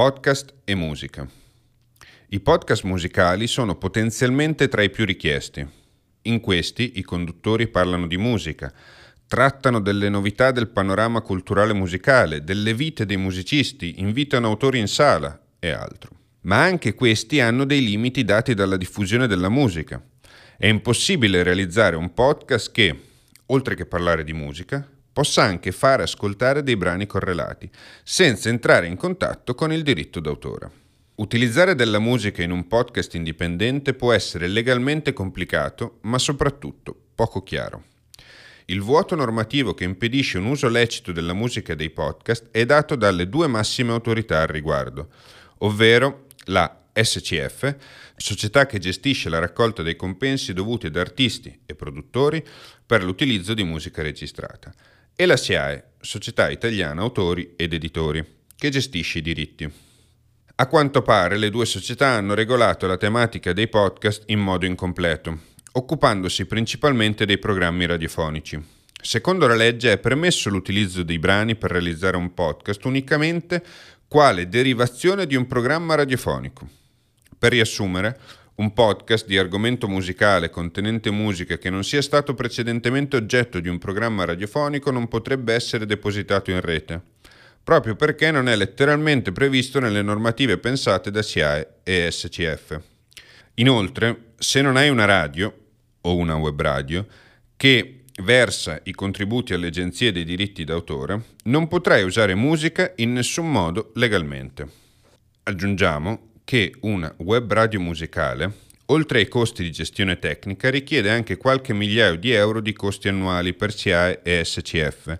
Podcast 0.00 0.54
e 0.64 0.74
musica. 0.74 1.28
I 2.28 2.40
podcast 2.40 2.84
musicali 2.84 3.46
sono 3.46 3.76
potenzialmente 3.76 4.66
tra 4.66 4.80
i 4.80 4.88
più 4.88 5.04
richiesti. 5.04 5.68
In 6.22 6.40
questi 6.40 6.92
i 6.94 7.02
conduttori 7.02 7.68
parlano 7.68 8.06
di 8.06 8.16
musica, 8.16 8.72
trattano 9.26 9.78
delle 9.78 10.08
novità 10.08 10.52
del 10.52 10.68
panorama 10.68 11.20
culturale 11.20 11.74
musicale, 11.74 12.42
delle 12.42 12.72
vite 12.72 13.04
dei 13.04 13.18
musicisti, 13.18 14.00
invitano 14.00 14.46
autori 14.46 14.78
in 14.78 14.88
sala 14.88 15.38
e 15.58 15.68
altro. 15.68 16.16
Ma 16.44 16.62
anche 16.62 16.94
questi 16.94 17.40
hanno 17.40 17.66
dei 17.66 17.84
limiti 17.84 18.24
dati 18.24 18.54
dalla 18.54 18.78
diffusione 18.78 19.26
della 19.26 19.50
musica. 19.50 20.02
È 20.56 20.66
impossibile 20.66 21.42
realizzare 21.42 21.96
un 21.96 22.14
podcast 22.14 22.72
che, 22.72 22.98
oltre 23.44 23.74
che 23.74 23.84
parlare 23.84 24.24
di 24.24 24.32
musica, 24.32 24.82
possa 25.12 25.42
anche 25.42 25.72
fare 25.72 26.02
ascoltare 26.02 26.62
dei 26.62 26.76
brani 26.76 27.06
correlati, 27.06 27.68
senza 28.02 28.48
entrare 28.48 28.86
in 28.86 28.96
contatto 28.96 29.54
con 29.54 29.72
il 29.72 29.82
diritto 29.82 30.20
d'autore. 30.20 30.70
Utilizzare 31.16 31.74
della 31.74 31.98
musica 31.98 32.42
in 32.42 32.50
un 32.50 32.66
podcast 32.66 33.14
indipendente 33.14 33.92
può 33.92 34.12
essere 34.12 34.46
legalmente 34.46 35.12
complicato, 35.12 35.98
ma 36.02 36.18
soprattutto 36.18 36.96
poco 37.14 37.42
chiaro. 37.42 37.84
Il 38.66 38.80
vuoto 38.80 39.16
normativo 39.16 39.74
che 39.74 39.84
impedisce 39.84 40.38
un 40.38 40.46
uso 40.46 40.68
lecito 40.68 41.12
della 41.12 41.34
musica 41.34 41.74
dei 41.74 41.90
podcast 41.90 42.48
è 42.52 42.64
dato 42.64 42.94
dalle 42.94 43.28
due 43.28 43.48
massime 43.48 43.90
autorità 43.90 44.40
al 44.40 44.46
riguardo, 44.46 45.08
ovvero 45.58 46.26
la 46.44 46.84
SCF, 46.92 47.76
società 48.16 48.66
che 48.66 48.78
gestisce 48.78 49.28
la 49.28 49.38
raccolta 49.38 49.82
dei 49.82 49.96
compensi 49.96 50.52
dovuti 50.52 50.86
ad 50.86 50.96
artisti 50.96 51.60
e 51.66 51.74
produttori 51.74 52.44
per 52.86 53.04
l'utilizzo 53.04 53.54
di 53.54 53.64
musica 53.64 54.02
registrata, 54.02 54.72
e 55.14 55.26
la 55.26 55.36
SIAE, 55.36 55.84
Società 56.00 56.50
Italiana 56.50 57.02
Autori 57.02 57.54
ed 57.56 57.72
Editori, 57.72 58.24
che 58.56 58.68
gestisce 58.70 59.18
i 59.18 59.22
diritti. 59.22 59.72
A 60.56 60.66
quanto 60.66 61.02
pare 61.02 61.38
le 61.38 61.48
due 61.48 61.64
società 61.64 62.08
hanno 62.08 62.34
regolato 62.34 62.86
la 62.86 62.96
tematica 62.96 63.52
dei 63.52 63.68
podcast 63.68 64.24
in 64.26 64.40
modo 64.40 64.66
incompleto, 64.66 65.38
occupandosi 65.72 66.44
principalmente 66.44 67.24
dei 67.24 67.38
programmi 67.38 67.86
radiofonici. 67.86 68.62
Secondo 69.02 69.46
la 69.46 69.54
legge 69.54 69.92
è 69.92 69.98
permesso 69.98 70.50
l'utilizzo 70.50 71.02
dei 71.02 71.18
brani 71.18 71.56
per 71.56 71.70
realizzare 71.70 72.18
un 72.18 72.34
podcast 72.34 72.84
unicamente 72.84 73.64
quale 74.06 74.48
derivazione 74.48 75.26
di 75.26 75.36
un 75.36 75.46
programma 75.46 75.94
radiofonico. 75.94 76.68
Per 77.38 77.52
riassumere, 77.52 78.18
un 78.60 78.74
podcast 78.74 79.26
di 79.26 79.38
argomento 79.38 79.88
musicale 79.88 80.50
contenente 80.50 81.10
musica 81.10 81.56
che 81.56 81.70
non 81.70 81.82
sia 81.82 82.02
stato 82.02 82.34
precedentemente 82.34 83.16
oggetto 83.16 83.58
di 83.58 83.68
un 83.68 83.78
programma 83.78 84.26
radiofonico 84.26 84.90
non 84.90 85.08
potrebbe 85.08 85.54
essere 85.54 85.86
depositato 85.86 86.50
in 86.50 86.60
rete, 86.60 87.00
proprio 87.64 87.96
perché 87.96 88.30
non 88.30 88.48
è 88.50 88.56
letteralmente 88.56 89.32
previsto 89.32 89.80
nelle 89.80 90.02
normative 90.02 90.58
pensate 90.58 91.10
da 91.10 91.22
SIAE 91.22 91.68
e 91.82 92.10
SCF. 92.10 92.78
Inoltre, 93.54 94.32
se 94.36 94.60
non 94.60 94.76
hai 94.76 94.90
una 94.90 95.06
radio 95.06 95.54
o 96.02 96.16
una 96.16 96.36
web 96.36 96.60
radio 96.60 97.06
che 97.56 98.02
versa 98.22 98.78
i 98.84 98.92
contributi 98.92 99.54
alle 99.54 99.68
agenzie 99.68 100.12
dei 100.12 100.24
diritti 100.24 100.64
d'autore, 100.64 101.22
non 101.44 101.66
potrai 101.66 102.02
usare 102.02 102.34
musica 102.34 102.92
in 102.96 103.14
nessun 103.14 103.50
modo 103.50 103.92
legalmente. 103.94 104.68
Aggiungiamo 105.44 106.28
che 106.44 106.74
una 106.80 107.12
web 107.18 107.52
radio 107.52 107.80
musicale, 107.80 108.52
oltre 108.86 109.18
ai 109.18 109.28
costi 109.28 109.62
di 109.62 109.70
gestione 109.70 110.18
tecnica, 110.18 110.70
richiede 110.70 111.10
anche 111.10 111.36
qualche 111.36 111.72
migliaio 111.72 112.16
di 112.16 112.32
euro 112.32 112.60
di 112.60 112.72
costi 112.72 113.08
annuali 113.08 113.54
per 113.54 113.72
SIAE 113.72 114.20
e 114.22 114.44
SCF, 114.44 115.18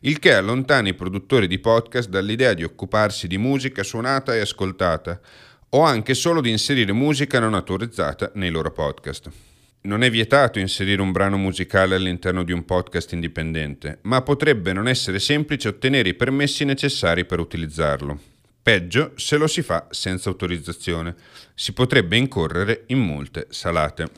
il 0.00 0.18
che 0.18 0.32
allontana 0.32 0.88
i 0.88 0.94
produttori 0.94 1.46
di 1.46 1.58
podcast 1.58 2.08
dall'idea 2.08 2.54
di 2.54 2.64
occuparsi 2.64 3.26
di 3.26 3.36
musica 3.36 3.82
suonata 3.82 4.34
e 4.34 4.40
ascoltata, 4.40 5.20
o 5.70 5.82
anche 5.82 6.14
solo 6.14 6.40
di 6.40 6.50
inserire 6.50 6.92
musica 6.92 7.38
non 7.38 7.54
autorizzata 7.54 8.32
nei 8.34 8.50
loro 8.50 8.72
podcast. 8.72 9.30
Non 9.82 10.02
è 10.02 10.10
vietato 10.10 10.58
inserire 10.58 11.00
un 11.00 11.12
brano 11.12 11.38
musicale 11.38 11.94
all'interno 11.94 12.42
di 12.42 12.52
un 12.52 12.64
podcast 12.64 13.12
indipendente, 13.12 13.98
ma 14.02 14.20
potrebbe 14.20 14.72
non 14.72 14.88
essere 14.88 15.18
semplice 15.18 15.68
ottenere 15.68 16.10
i 16.10 16.14
permessi 16.14 16.64
necessari 16.64 17.24
per 17.24 17.38
utilizzarlo. 17.38 18.29
Peggio 18.62 19.12
se 19.16 19.38
lo 19.38 19.46
si 19.46 19.62
fa 19.62 19.86
senza 19.90 20.28
autorizzazione. 20.28 21.14
Si 21.54 21.72
potrebbe 21.72 22.18
incorrere 22.18 22.84
in 22.88 22.98
multe 22.98 23.46
salate. 23.48 24.10